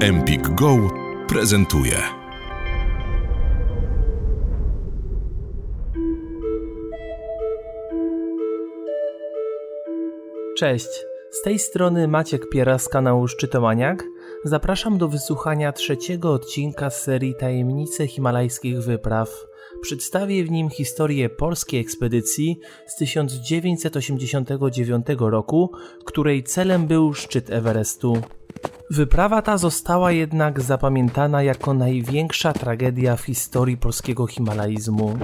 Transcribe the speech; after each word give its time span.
Empik 0.00 0.48
Go 0.48 0.90
prezentuje. 1.28 1.96
Cześć, 10.58 11.04
z 11.30 11.42
tej 11.42 11.58
strony 11.58 12.08
Maciek 12.08 12.48
Piera 12.48 12.78
z 12.78 12.88
kanału 12.88 13.28
Szczytomaniak. 13.28 14.04
Zapraszam 14.46 14.98
do 14.98 15.08
wysłuchania 15.08 15.72
trzeciego 15.72 16.32
odcinka 16.32 16.90
z 16.90 17.02
serii 17.02 17.34
Tajemnice 17.34 18.06
Himalajskich 18.06 18.82
Wypraw. 18.82 19.46
Przedstawię 19.82 20.44
w 20.44 20.50
nim 20.50 20.70
historię 20.70 21.30
polskiej 21.30 21.80
ekspedycji 21.80 22.60
z 22.86 22.96
1989 22.96 25.06
roku, 25.18 25.72
której 26.04 26.44
celem 26.44 26.86
był 26.86 27.14
szczyt 27.14 27.50
Everestu. 27.50 28.22
Wyprawa 28.90 29.42
ta 29.42 29.58
została 29.58 30.12
jednak 30.12 30.60
zapamiętana 30.60 31.42
jako 31.42 31.74
największa 31.74 32.52
tragedia 32.52 33.16
w 33.16 33.22
historii 33.22 33.76
polskiego 33.76 34.26
himalaizmu. 34.26 35.18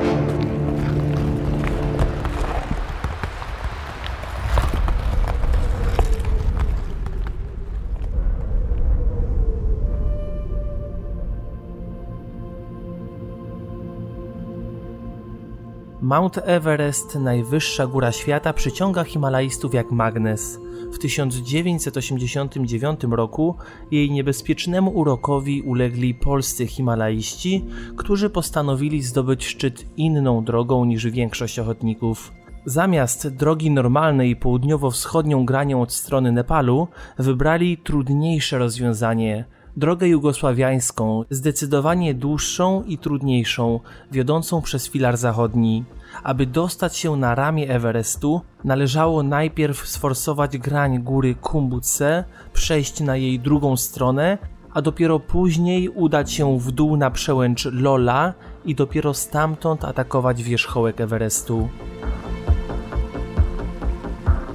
Mount 16.13 16.39
Everest, 16.45 17.15
najwyższa 17.15 17.87
góra 17.87 18.13
świata, 18.13 18.53
przyciąga 18.53 19.05
Himalajstów 19.05 19.75
jak 19.75 19.91
magnes. 19.91 20.61
W 20.93 20.99
1989 20.99 23.01
roku 23.11 23.57
jej 23.91 24.11
niebezpiecznemu 24.11 24.91
urokowi 24.91 25.63
ulegli 25.63 26.15
polscy 26.15 26.67
Himalaiści, 26.67 27.65
którzy 27.97 28.31
postanowili 28.31 29.03
zdobyć 29.03 29.45
szczyt 29.45 29.85
inną 29.97 30.45
drogą 30.45 30.85
niż 30.85 31.07
większość 31.07 31.59
ochotników. 31.59 32.33
Zamiast 32.65 33.29
drogi 33.29 33.71
normalnej 33.71 34.37
południowo-wschodnią 34.37 35.45
granią 35.45 35.83
od 35.83 35.93
strony 35.93 36.33
Nepalu, 36.33 36.89
wybrali 37.19 37.79
trudniejsze 37.79 38.59
rozwiązanie 38.59 39.45
drogę 39.77 40.09
jugosławiańską, 40.09 41.25
zdecydowanie 41.31 42.15
dłuższą 42.15 42.83
i 42.83 42.99
trudniejszą, 42.99 43.81
wiodącą 44.13 44.63
przez 44.63 44.89
filar 44.89 45.17
zachodni. 45.17 45.85
Aby 46.23 46.47
dostać 46.47 46.97
się 46.97 47.17
na 47.17 47.35
ramię 47.35 47.71
Everestu, 47.71 48.41
należało 48.65 49.23
najpierw 49.23 49.89
sforsować 49.89 50.59
grań 50.59 51.03
góry 51.03 51.35
Kumbutse, 51.35 52.25
przejść 52.53 53.01
na 53.01 53.17
jej 53.17 53.41
drugą 53.41 53.77
stronę, 53.77 54.39
a 54.75 54.83
dopiero 54.83 55.21
później 55.21 55.89
udać 55.89 56.33
się 56.33 56.59
w 56.59 56.73
dół 56.73 56.97
na 56.97 57.11
przełęcz 57.11 57.65
Lola 57.73 58.35
i 58.65 58.75
dopiero 58.75 59.15
stamtąd 59.15 59.85
atakować 59.85 60.43
wierzchołek 60.43 61.01
Everestu. 61.01 61.69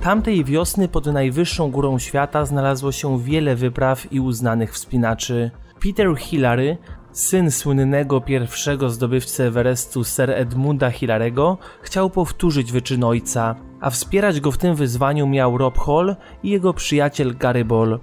Tamtej 0.08 0.44
wiosny 0.44 0.88
pod 0.88 1.06
najwyższą 1.06 1.72
górą 1.72 2.00
świata 2.00 2.46
znalazło 2.46 2.92
się 2.92 3.20
wiele 3.20 3.56
wypraw 3.56 4.14
i 4.14 4.20
uznanych 4.20 4.74
wspinaczy. 4.74 5.52
Peter 5.84 6.16
Hillary, 6.18 6.78
syn 7.12 7.52
słynnego 7.52 8.22
pierwszego 8.22 8.90
zdobywcy 8.90 9.44
Everestu 9.44 10.04
Sir 10.04 10.32
Edmunda 10.32 10.92
Hillarego, 10.92 11.58
chciał 11.82 12.10
powtórzyć 12.10 12.72
wyczyn 12.72 13.04
ojca, 13.04 13.56
a 13.82 13.90
wspierać 13.90 14.40
go 14.40 14.52
w 14.52 14.58
tym 14.58 14.76
wyzwaniu 14.76 15.28
miał 15.28 15.58
Rob 15.58 15.78
Hall 15.78 16.16
i 16.44 16.50
jego 16.50 16.74
przyjaciel 16.74 17.38
Gary 17.38 17.66
Ball. 17.66 18.00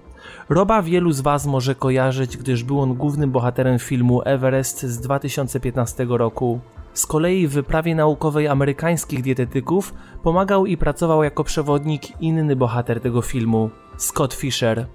Roba 0.48 0.82
wielu 0.82 1.12
z 1.12 1.20
Was 1.20 1.46
może 1.46 1.74
kojarzyć, 1.74 2.36
gdyż 2.36 2.64
był 2.64 2.80
on 2.80 2.94
głównym 2.94 3.30
bohaterem 3.30 3.78
filmu 3.78 4.22
Everest 4.24 4.82
z 4.82 5.00
2015 5.00 6.06
roku. 6.08 6.60
Z 6.94 7.06
kolei 7.06 7.46
w 7.48 7.52
wyprawie 7.52 7.94
naukowej 7.94 8.48
amerykańskich 8.48 9.22
dietetyków 9.22 9.94
pomagał 10.22 10.66
i 10.66 10.76
pracował 10.76 11.22
jako 11.24 11.44
przewodnik 11.44 12.20
inny 12.20 12.56
bohater 12.56 13.00
tego 13.00 13.22
filmu, 13.22 13.70
Scott 13.96 14.34
Fisher. 14.34 14.86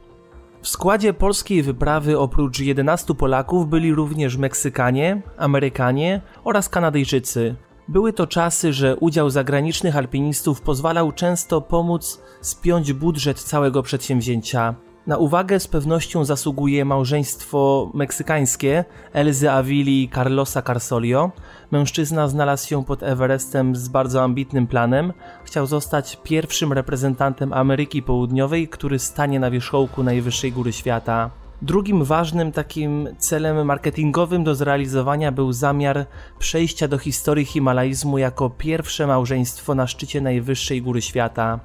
W 0.62 0.68
składzie 0.68 1.13
polskiej 1.13 1.63
wyprawy 1.63 2.19
oprócz 2.19 2.59
11 2.59 3.16
Polaków 3.16 3.69
byli 3.69 3.94
również 3.94 4.38
Meksykanie, 4.38 5.22
Amerykanie 5.38 6.22
oraz 6.44 6.69
Kanadyjczycy. 6.69 7.56
Były 7.88 8.13
to 8.13 8.28
czasy, 8.28 8.74
że 8.74 8.95
udział 8.95 9.29
zagranicznych 9.29 9.95
alpinistów 9.95 10.62
pozwalał 10.62 11.12
często 11.12 11.62
pomóc 11.62 12.22
spiąć 12.41 12.94
budżet 12.94 13.40
całego 13.40 13.84
przedsięwzięcia. 13.84 14.75
Na 15.09 15.18
uwagę 15.18 15.59
z 15.59 15.68
pewnością 15.68 16.25
zasługuje 16.25 16.86
małżeństwo 16.86 17.92
meksykańskie 17.94 18.86
Elzy 19.14 19.52
Avili 19.52 20.03
i 20.03 20.09
Carlosa 20.09 20.62
Carsolio. 20.62 21.31
Mężczyzna 21.72 22.28
znalazł 22.28 22.68
się 22.68 22.86
pod 22.86 23.03
Everestem 23.03 23.75
z 23.75 23.88
bardzo 23.88 24.24
ambitnym 24.24 24.68
planem. 24.68 25.14
Chciał 25.44 25.66
zostać 25.66 26.18
pierwszym 26.24 26.74
reprezentantem 26.74 27.53
Ameryki 27.53 28.03
Południowej, 28.03 28.68
który 28.68 29.00
stanie 29.00 29.40
na 29.40 29.52
wierzchołku 29.52 30.03
najwyższej 30.03 30.52
góry 30.52 30.74
świata. 30.74 31.30
Drugim 31.62 32.03
ważnym 32.03 32.52
takim 32.52 33.08
celem 33.18 33.66
marketingowym 33.66 34.44
do 34.44 34.56
zrealizowania 34.56 35.31
był 35.31 35.53
zamiar 35.53 36.06
przejścia 36.40 36.88
do 36.88 36.98
historii 36.98 37.46
Himalajzmu 37.46 38.18
jako 38.18 38.50
pierwsze 38.50 39.08
małżeństwo 39.08 39.75
na 39.75 39.88
szczycie 39.88 40.22
najwyższej 40.22 40.81
góry 40.81 41.02
świata. 41.02 41.59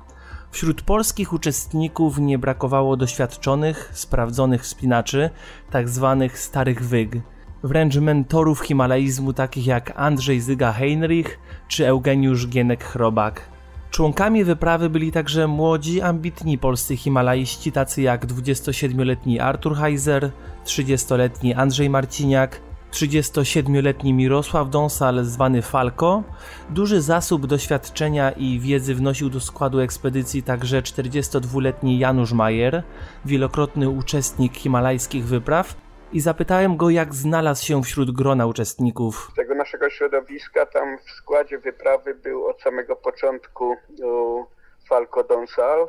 Wśród 0.54 0.82
polskich 0.82 1.32
uczestników 1.32 2.18
nie 2.18 2.38
brakowało 2.38 2.96
doświadczonych, 2.96 3.90
sprawdzonych 3.92 4.62
wspinaczy, 4.62 5.30
tak 5.70 5.88
zwanych 5.88 6.38
starych 6.38 6.88
wyg. 6.88 7.16
Wręcz 7.62 7.96
mentorów 7.96 8.60
himalaizmu 8.60 9.32
takich 9.32 9.66
jak 9.66 9.92
Andrzej 9.96 10.40
Zyga-Heinrich 10.40 11.28
czy 11.68 11.88
Eugeniusz 11.88 12.48
Gienek-Chrobak. 12.48 13.32
Członkami 13.90 14.44
wyprawy 14.44 14.90
byli 14.90 15.12
także 15.12 15.46
młodzi, 15.46 16.00
ambitni 16.00 16.58
polscy 16.58 16.96
himalaiści 16.96 17.72
tacy 17.72 18.02
jak 18.02 18.26
27-letni 18.26 19.40
Artur 19.40 19.76
Heiser, 19.76 20.30
30-letni 20.64 21.54
Andrzej 21.54 21.90
Marciniak, 21.90 22.60
37-letni 22.94 24.12
Mirosław 24.12 24.70
Dąsal, 24.70 25.24
zwany 25.24 25.62
Falco. 25.62 26.22
Duży 26.70 27.00
zasób 27.00 27.46
doświadczenia 27.46 28.30
i 28.30 28.60
wiedzy 28.60 28.94
wnosił 28.94 29.30
do 29.30 29.40
składu 29.40 29.80
ekspedycji 29.80 30.42
także 30.42 30.82
42-letni 30.82 31.98
Janusz 31.98 32.32
Majer, 32.32 32.82
wielokrotny 33.24 33.88
uczestnik 33.88 34.52
himalajskich 34.52 35.24
wypraw. 35.24 35.74
I 36.12 36.20
zapytałem 36.20 36.76
go, 36.76 36.90
jak 36.90 37.14
znalazł 37.14 37.66
się 37.66 37.82
wśród 37.82 38.10
grona 38.10 38.46
uczestników. 38.46 39.30
Tego 39.36 39.54
naszego 39.54 39.90
środowiska 39.90 40.66
tam 40.66 40.98
w 40.98 41.10
składzie 41.10 41.58
wyprawy 41.58 42.14
był 42.14 42.46
od 42.46 42.62
samego 42.62 42.96
początku 42.96 43.76
Falco 44.88 45.24
Donsal. 45.24 45.88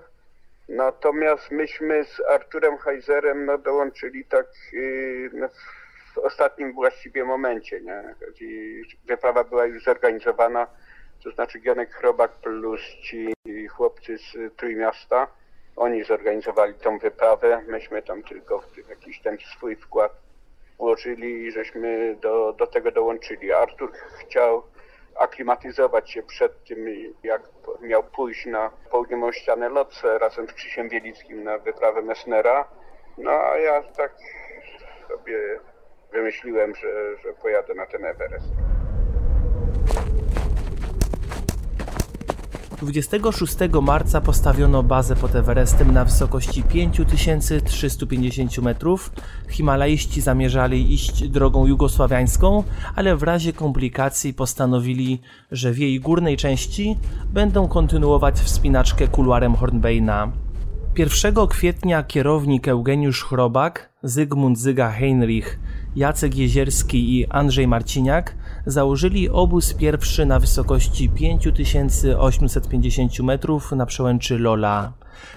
Natomiast 0.70 1.52
myśmy 1.52 2.04
z 2.04 2.22
Arturem 2.30 2.78
Heiserem 2.78 3.46
no, 3.46 3.58
dołączyli 3.58 4.26
tak 4.26 4.46
yy, 4.74 5.30
no, 5.34 5.48
w 6.16 6.18
ostatnim 6.18 6.74
właściwie 6.74 7.24
momencie, 7.24 7.82
nie? 7.82 8.16
Wyprawa 9.06 9.44
była 9.44 9.66
już 9.66 9.84
zorganizowana, 9.84 10.68
to 11.24 11.32
znaczy 11.32 11.60
Gionek 11.60 11.94
Chrobak 11.94 12.32
plus 12.32 12.82
ci 12.82 13.34
chłopcy 13.70 14.18
z 14.18 14.56
Trójmiasta, 14.56 15.28
oni 15.76 16.04
zorganizowali 16.04 16.74
tą 16.74 17.00
wyprawę, 17.00 17.64
myśmy 17.68 18.02
tam 18.02 18.24
tylko 18.24 18.64
jakiś 18.90 19.22
ten 19.22 19.38
swój 19.38 19.76
wkład 19.76 20.12
włożyli 20.78 21.46
i 21.46 21.52
żeśmy 21.52 22.16
do, 22.22 22.54
do 22.54 22.68
tego 22.68 22.92
dołączyli. 22.92 23.54
Artur 23.54 23.92
chciał 24.20 24.64
aklimatyzować 25.16 26.12
się 26.12 26.24
przed 26.24 26.64
tym, 26.64 26.88
jak 27.24 27.42
miał 27.82 28.04
pójść 28.04 28.46
na 28.46 28.72
południową 28.92 29.32
ścianę 29.32 29.70
Lotse 29.70 30.20
razem 30.20 30.48
z 30.48 30.54
Krzysiem 30.54 30.90
Wielickim 30.90 31.44
na 31.44 31.58
wyprawę 31.58 32.02
Messnera. 32.02 32.68
No 33.18 33.32
a 33.32 33.58
ja 33.58 33.84
tak 33.84 34.16
sobie 35.08 35.60
wymyśliłem, 36.14 36.76
że, 36.76 37.18
że 37.24 37.34
pojadę 37.42 37.74
na 37.76 37.86
ten 37.86 38.06
Everest. 38.06 38.54
26 42.82 43.56
marca 43.82 44.22
postawiono 44.22 44.84
bazę 44.84 45.16
pod 45.16 45.36
Everestem 45.36 45.94
na 45.94 46.06
wysokości 46.06 46.64
5350 46.64 48.58
metrów. 48.58 49.12
Himalaiści 49.50 50.22
zamierzali 50.22 50.94
iść 50.94 51.30
drogą 51.30 51.68
jugosławiańską, 51.68 52.64
ale 52.96 53.16
w 53.16 53.24
razie 53.24 53.54
komplikacji 53.54 54.34
postanowili, 54.34 55.22
że 55.52 55.72
w 55.72 55.78
jej 55.78 56.00
górnej 56.00 56.38
części 56.38 56.98
będą 57.34 57.68
kontynuować 57.68 58.36
wspinaczkę 58.36 59.08
kuluarem 59.08 59.56
Hornbeina. 59.56 60.32
1 60.98 61.48
kwietnia 61.48 62.04
kierownik 62.04 62.68
Eugeniusz 62.68 63.24
Chrobak 63.24 63.90
Zygmunt 64.04 64.60
Zyga 64.60 64.92
Heinrich, 64.92 65.60
Jacek 65.96 66.36
Jezierski 66.36 67.18
i 67.18 67.28
Andrzej 67.28 67.68
Marciniak 67.68 68.36
założyli 68.66 69.30
obóz 69.30 69.74
pierwszy 69.74 70.26
na 70.26 70.40
wysokości 70.40 71.10
5850 71.10 73.20
metrów 73.20 73.72
na 73.72 73.86
przełęczy 73.86 74.40
Lola. 74.40 74.94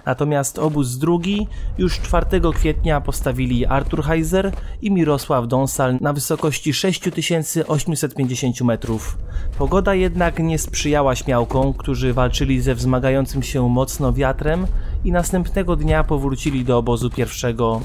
Natomiast 0.06 0.58
obóz 0.58 0.98
drugi 0.98 1.46
już 1.78 2.00
4 2.00 2.26
kwietnia 2.54 3.00
postawili 3.00 3.66
Artur 3.66 4.04
Heiser 4.04 4.52
i 4.82 4.90
Mirosław 4.90 5.48
Donsal 5.48 5.98
na 6.00 6.12
wysokości 6.12 6.74
6850 6.74 8.60
metrów. 8.60 9.18
Pogoda 9.58 9.94
jednak 9.94 10.38
nie 10.38 10.58
sprzyjała 10.58 11.16
śmiałkom, 11.16 11.72
którzy 11.72 12.12
walczyli 12.12 12.60
ze 12.60 12.74
wzmagającym 12.74 13.42
się 13.42 13.68
mocno 13.68 14.12
wiatrem 14.12 14.66
i 15.04 15.12
następnego 15.12 15.76
dnia 15.76 16.04
powrócili 16.04 16.64
do 16.64 16.78
obozu 16.78 17.10
pierwszego. 17.10 17.80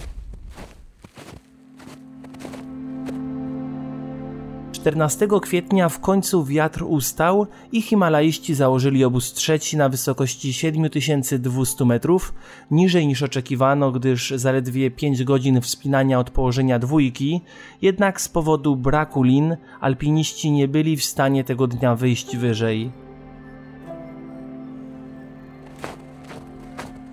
14 4.83 5.27
kwietnia 5.41 5.89
w 5.89 5.99
końcu 5.99 6.43
wiatr 6.43 6.83
ustał 6.87 7.47
i 7.71 7.81
Himalaiści 7.81 8.55
założyli 8.55 9.03
obóz 9.03 9.33
trzeci 9.33 9.77
na 9.77 9.89
wysokości 9.89 10.53
7200 10.53 11.85
metrów, 11.85 12.33
niżej 12.71 13.07
niż 13.07 13.23
oczekiwano, 13.23 13.91
gdyż 13.91 14.33
zaledwie 14.35 14.91
5 14.91 15.23
godzin 15.23 15.61
wspinania 15.61 16.19
od 16.19 16.29
położenia 16.29 16.79
dwójki, 16.79 17.41
jednak 17.81 18.21
z 18.21 18.29
powodu 18.29 18.75
braku 18.75 19.23
lin 19.23 19.57
alpiniści 19.81 20.51
nie 20.51 20.67
byli 20.67 20.97
w 20.97 21.03
stanie 21.03 21.43
tego 21.43 21.67
dnia 21.67 21.95
wyjść 21.95 22.37
wyżej. 22.37 23.02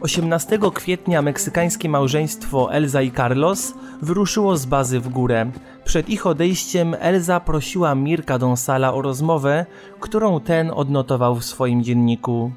18 0.01 0.59
kwietnia 0.75 1.23
meksykańskie 1.23 1.89
małżeństwo 1.89 2.73
Elza 2.73 3.03
i 3.03 3.13
Carlos 3.13 3.75
wyruszyło 4.03 4.57
z 4.57 4.67
bazy 4.67 5.01
w 5.01 5.09
górę. 5.09 5.51
Przed 5.85 6.09
ich 6.09 6.27
odejściem 6.27 6.97
Elza 7.01 7.41
prosiła 7.41 7.95
Mirka 7.95 8.39
Donsala 8.39 8.95
o 8.95 9.03
rozmowę, 9.03 9.67
którą 10.01 10.41
ten 10.41 10.71
odnotował 10.71 11.37
w 11.37 11.45
swoim 11.45 11.85
dzienniku. 11.85 12.53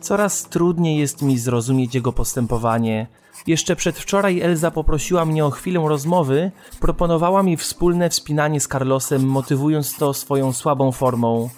Coraz 0.00 0.44
trudniej 0.44 0.98
jest 0.98 1.22
mi 1.22 1.38
zrozumieć 1.38 1.94
jego 1.94 2.12
postępowanie. 2.12 3.06
Jeszcze 3.46 3.76
przedwczoraj 3.76 4.40
Elza 4.40 4.70
poprosiła 4.70 5.24
mnie 5.24 5.44
o 5.44 5.50
chwilę 5.50 5.84
rozmowy, 5.88 6.50
proponowała 6.80 7.42
mi 7.42 7.56
wspólne 7.56 8.10
wspinanie 8.10 8.60
z 8.60 8.68
Carlosem, 8.68 9.26
motywując 9.26 9.96
to 9.96 10.14
swoją 10.14 10.52
słabą 10.52 10.92
formą. 10.92 11.48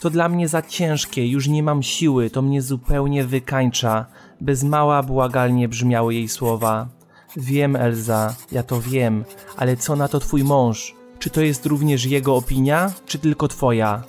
To 0.00 0.10
dla 0.10 0.28
mnie 0.28 0.48
za 0.48 0.62
ciężkie, 0.62 1.26
już 1.26 1.48
nie 1.48 1.62
mam 1.62 1.82
siły, 1.82 2.30
to 2.30 2.42
mnie 2.42 2.62
zupełnie 2.62 3.24
wykańcza. 3.24 4.06
Bez 4.40 4.64
mała 4.64 5.02
błagalnie 5.02 5.68
brzmiały 5.68 6.14
jej 6.14 6.28
słowa. 6.28 6.88
Wiem, 7.36 7.76
Elza, 7.76 8.34
ja 8.52 8.62
to 8.62 8.80
wiem, 8.80 9.24
ale 9.56 9.76
co 9.76 9.96
na 9.96 10.08
to 10.08 10.20
twój 10.20 10.44
mąż? 10.44 10.94
Czy 11.18 11.30
to 11.30 11.40
jest 11.40 11.66
również 11.66 12.04
jego 12.04 12.36
opinia, 12.36 12.92
czy 13.06 13.18
tylko 13.18 13.48
twoja? 13.48 14.02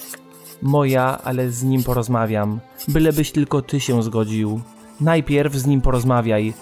Moja, 0.62 1.20
ale 1.24 1.50
z 1.50 1.64
nim 1.64 1.84
porozmawiam. 1.84 2.60
Bylebyś 2.88 3.32
tylko 3.32 3.62
ty 3.62 3.80
się 3.80 4.04
zgodził. 4.04 4.62
Najpierw 5.02 5.56
z 5.56 5.66
nim 5.66 5.82
porozmawiaj, 5.82 6.54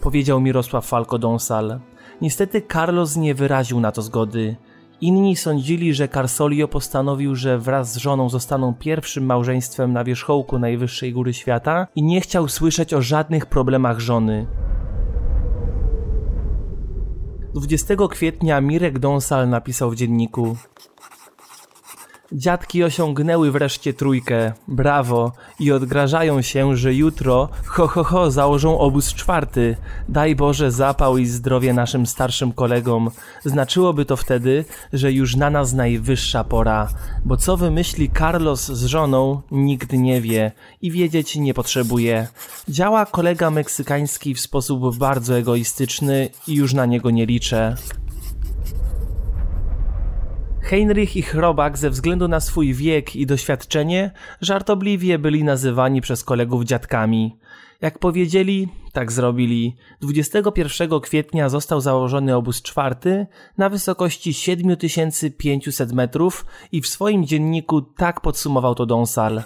powiedział 0.00 0.40
Mirosław 0.40 0.86
Falco 0.86 1.18
Donsal. 1.18 1.80
Niestety 2.20 2.62
Carlos 2.72 3.16
nie 3.16 3.34
wyraził 3.34 3.80
na 3.80 3.92
to 3.92 4.02
zgody. 4.02 4.56
Inni 5.00 5.36
sądzili, 5.36 5.94
że 5.94 6.08
Carsolio 6.08 6.68
postanowił, 6.68 7.34
że 7.34 7.58
wraz 7.58 7.92
z 7.92 7.96
żoną 7.96 8.28
zostaną 8.28 8.74
pierwszym 8.74 9.24
małżeństwem 9.24 9.92
na 9.92 10.04
wierzchołku 10.04 10.58
najwyższej 10.58 11.12
góry 11.12 11.34
świata 11.34 11.86
i 11.94 12.02
nie 12.02 12.20
chciał 12.20 12.48
słyszeć 12.48 12.94
o 12.94 13.02
żadnych 13.02 13.46
problemach 13.46 14.00
żony. 14.00 14.46
20 17.54 17.94
kwietnia 18.10 18.60
Mirek 18.60 18.98
Donsal 18.98 19.48
napisał 19.48 19.90
w 19.90 19.96
dzienniku 19.96 20.56
Dziadki 22.32 22.84
osiągnęły 22.84 23.50
wreszcie 23.50 23.94
trójkę, 23.94 24.52
brawo, 24.68 25.32
i 25.60 25.72
odgrażają 25.72 26.42
się, 26.42 26.76
że 26.76 26.94
jutro, 26.94 27.48
ho 27.66 27.86
ho 27.88 28.04
ho, 28.04 28.30
założą 28.30 28.78
obóz 28.78 29.14
czwarty. 29.14 29.76
Daj 30.08 30.36
Boże 30.36 30.72
zapał 30.72 31.18
i 31.18 31.26
zdrowie 31.26 31.72
naszym 31.72 32.06
starszym 32.06 32.52
kolegom. 32.52 33.10
Znaczyłoby 33.44 34.04
to 34.04 34.16
wtedy, 34.16 34.64
że 34.92 35.12
już 35.12 35.36
na 35.36 35.50
nas 35.50 35.72
najwyższa 35.72 36.44
pora, 36.44 36.88
bo 37.24 37.36
co 37.36 37.56
wymyśli 37.56 38.10
Carlos 38.18 38.66
z 38.66 38.84
żoną, 38.84 39.42
nikt 39.50 39.92
nie 39.92 40.20
wie 40.20 40.52
i 40.82 40.90
wiedzieć 40.90 41.36
nie 41.36 41.54
potrzebuje. 41.54 42.26
Działa 42.68 43.06
kolega 43.06 43.50
meksykański 43.50 44.34
w 44.34 44.40
sposób 44.40 44.96
bardzo 44.96 45.38
egoistyczny 45.38 46.28
i 46.46 46.54
już 46.54 46.74
na 46.74 46.86
niego 46.86 47.10
nie 47.10 47.26
liczę. 47.26 47.76
Heinrich 50.70 51.16
i 51.16 51.22
Chrobak 51.22 51.78
ze 51.78 51.90
względu 51.90 52.28
na 52.28 52.40
swój 52.40 52.74
wiek 52.74 53.16
i 53.16 53.26
doświadczenie 53.26 54.10
żartobliwie 54.40 55.18
byli 55.18 55.44
nazywani 55.44 56.00
przez 56.00 56.24
kolegów 56.24 56.64
dziadkami. 56.64 57.36
Jak 57.80 57.98
powiedzieli, 57.98 58.68
tak 58.92 59.12
zrobili. 59.12 59.76
21 60.00 61.00
kwietnia 61.00 61.48
został 61.48 61.80
założony 61.80 62.36
obóz 62.36 62.62
czwarty 62.62 63.26
na 63.58 63.68
wysokości 63.68 64.34
7500 64.34 65.92
metrów 65.92 66.46
i 66.72 66.80
w 66.80 66.86
swoim 66.86 67.26
dzienniku 67.26 67.82
tak 67.82 68.20
podsumował 68.20 68.74
to 68.74 68.86
Donsal. 68.86 69.42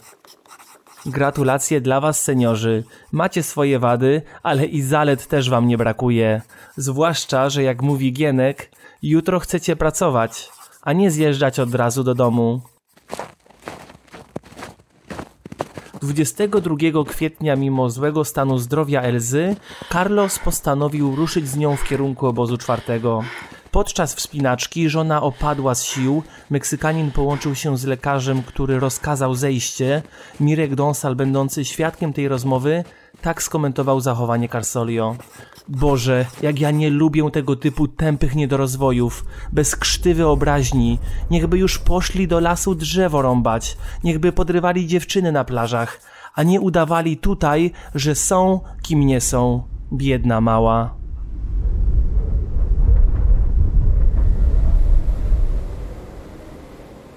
Gratulacje 1.07 1.81
dla 1.81 2.01
was, 2.01 2.23
seniorzy. 2.23 2.85
Macie 3.13 3.43
swoje 3.43 3.79
wady, 3.79 4.23
ale 4.43 4.67
i 4.67 4.83
zalet 4.83 5.27
też 5.27 5.51
wam 5.51 5.67
nie 5.67 5.79
brakuje. 5.79 6.43
Zwłaszcza, 6.77 7.49
że 7.49 7.63
jak 7.63 7.83
mówi 7.83 8.13
Gienek, 8.13 8.71
jutro 9.03 9.41
chcecie 9.41 9.77
pracować 9.77 10.51
a 10.85 10.93
nie 10.93 11.11
zjeżdżać 11.11 11.61
od 11.61 11.75
razu 11.75 12.05
do 12.05 12.15
domu. 12.15 12.61
22 16.03 16.77
kwietnia, 17.07 17.57
mimo 17.57 17.91
złego 17.91 18.25
stanu 18.25 18.59
zdrowia 18.59 19.03
Elzy, 19.03 19.57
Carlos 19.93 20.39
postanowił 20.39 21.17
ruszyć 21.17 21.49
z 21.49 21.57
nią 21.57 21.77
w 21.77 21.85
kierunku 21.85 22.27
obozu 22.27 22.59
czwartego. 22.59 23.25
Podczas 23.71 24.15
wspinaczki 24.15 24.89
żona 24.89 25.23
opadła 25.23 25.75
z 25.75 25.85
sił, 25.85 26.23
Meksykanin 26.51 27.11
połączył 27.11 27.55
się 27.55 27.79
z 27.79 27.85
lekarzem, 27.85 28.43
który 28.43 28.81
rozkazał 28.81 29.35
zejście. 29.35 30.03
Mirek 30.41 30.75
Donsal, 30.75 31.17
będący 31.17 31.65
świadkiem 31.65 32.13
tej 32.13 32.29
rozmowy, 32.29 32.85
tak 33.25 33.43
skomentował 33.43 34.01
zachowanie 34.01 34.49
Carsolio. 34.49 35.17
Boże, 35.69 36.27
jak 36.43 36.61
ja 36.61 36.71
nie 36.71 36.91
lubię 36.91 37.31
tego 37.31 37.57
typu 37.57 37.89
tępych 37.89 38.35
niedorozwojów, 38.35 39.25
bez 39.53 39.77
krzty 39.77 40.15
wyobraźni. 40.15 40.99
Niechby 41.31 41.59
już 41.59 41.79
poszli 41.79 42.29
do 42.29 42.41
lasu 42.41 42.75
drzewo 42.75 43.23
rąbać, 43.23 43.77
niechby 44.05 44.33
podrywali 44.33 44.87
dziewczyny 44.87 45.33
na 45.33 45.45
plażach, 45.45 46.01
a 46.35 46.43
nie 46.43 46.61
udawali 46.61 47.17
tutaj, 47.17 47.73
że 47.95 48.15
są, 48.15 48.61
kim 48.83 49.01
nie 49.01 49.21
są. 49.21 49.63
Biedna 49.93 50.41
mała. 50.41 51.04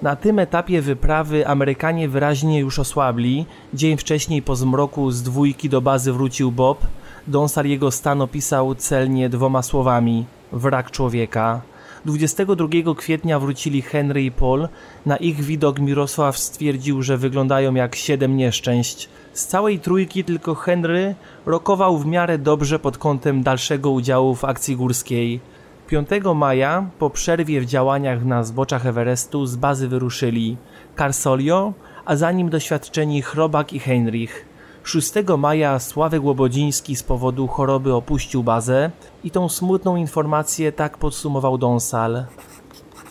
Na 0.02 0.16
tym 0.16 0.38
etapie 0.38 0.82
wyprawy 0.82 1.46
Amerykanie 1.46 2.08
wyraźnie 2.08 2.60
już 2.60 2.78
osłabli. 2.78 3.46
Dzień 3.74 3.96
wcześniej 3.96 4.42
po 4.42 4.56
zmroku 4.56 5.10
z 5.10 5.22
dwójki 5.22 5.68
do 5.68 5.80
bazy 5.80 6.12
wrócił 6.12 6.52
Bob. 6.52 6.86
Donsar 7.26 7.66
jego 7.66 7.90
stan 7.90 8.22
opisał 8.22 8.74
celnie 8.74 9.28
dwoma 9.28 9.62
słowami: 9.62 10.24
wrak 10.52 10.90
człowieka. 10.90 11.60
22 12.04 12.94
kwietnia 12.96 13.38
wrócili 13.38 13.82
Henry 13.82 14.22
i 14.22 14.30
Paul. 14.30 14.68
Na 15.06 15.16
ich 15.16 15.40
widok 15.40 15.78
Mirosław 15.78 16.38
stwierdził, 16.38 17.02
że 17.02 17.16
wyglądają 17.16 17.74
jak 17.74 17.96
siedem 17.96 18.36
nieszczęść. 18.36 19.08
Z 19.32 19.46
całej 19.46 19.78
trójki 19.78 20.24
tylko 20.24 20.54
Henry 20.54 21.14
rokował 21.46 21.98
w 21.98 22.06
miarę 22.06 22.38
dobrze 22.38 22.78
pod 22.78 22.98
kątem 22.98 23.42
dalszego 23.42 23.90
udziału 23.90 24.34
w 24.34 24.44
akcji 24.44 24.76
górskiej. 24.76 25.40
5 25.88 26.08
maja, 26.34 26.90
po 26.98 27.10
przerwie 27.10 27.60
w 27.60 27.66
działaniach 27.66 28.24
na 28.24 28.44
zboczach 28.44 28.86
Everestu, 28.86 29.46
z 29.46 29.56
bazy 29.56 29.88
wyruszyli 29.88 30.56
Carsolio, 30.98 31.72
a 32.04 32.16
za 32.16 32.32
nim 32.32 32.50
doświadczeni 32.50 33.22
Chrobak 33.22 33.72
i 33.72 33.78
Heinrich. 33.78 34.46
6 34.84 35.12
maja 35.38 35.78
Sławek 35.78 36.24
Łobodziński 36.24 36.96
z 36.96 37.02
powodu 37.02 37.46
choroby 37.46 37.94
opuścił 37.94 38.42
bazę 38.42 38.90
i 39.24 39.30
tą 39.30 39.48
smutną 39.48 39.96
informację 39.96 40.72
tak 40.72 40.98
podsumował 40.98 41.58
Donsal. 41.58 42.24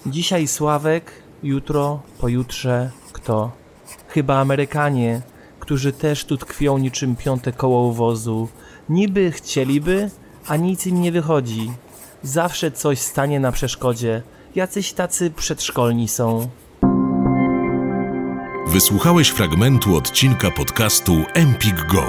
Dzisiaj 0.06 0.48
Sławek, 0.48 1.12
jutro, 1.44 2.00
pojutrze 2.20 2.92
kto? 3.14 3.52
Chyba 4.08 4.40
Amerykanie, 4.40 5.22
którzy 5.60 5.94
też 5.94 6.26
tu 6.26 6.38
tkwią 6.38 6.78
niczym 6.78 7.16
piąte 7.16 7.52
koło 7.52 7.94
wozu. 7.94 8.48
Niby 8.90 9.32
chcieliby, 9.32 10.10
a 10.48 10.56
nic 10.56 10.88
im 10.88 11.02
nie 11.02 11.12
wychodzi. 11.12 11.72
Zawsze 12.28 12.72
coś 12.72 13.00
stanie 13.00 13.40
na 13.40 13.52
przeszkodzie. 13.52 14.22
Jacyś 14.56 14.94
tacy 14.94 15.32
przedszkolni 15.32 16.08
są. 16.08 16.50
Wysłuchałeś 18.68 19.30
fragmentu 19.30 19.96
odcinka 19.96 20.52
podcastu 20.52 21.24
Empik 21.34 21.86
Go. 21.86 22.04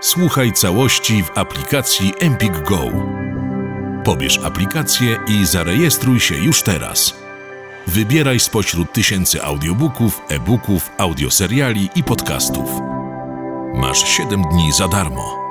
Słuchaj 0.00 0.52
całości 0.52 1.22
w 1.22 1.38
aplikacji 1.38 2.12
Empik 2.20 2.68
Go. 2.68 2.80
Pobierz 4.04 4.38
aplikację 4.38 5.18
i 5.28 5.46
zarejestruj 5.46 6.20
się 6.20 6.34
już 6.34 6.62
teraz. 6.62 7.14
Wybieraj 7.86 8.40
spośród 8.40 8.92
tysięcy 8.92 9.42
audiobooków, 9.42 10.20
e-booków, 10.28 10.90
audioseriali 10.98 11.88
i 11.94 12.04
podcastów. 12.04 12.70
Masz 13.74 14.08
7 14.08 14.42
dni 14.42 14.72
za 14.72 14.88
darmo. 14.88 15.43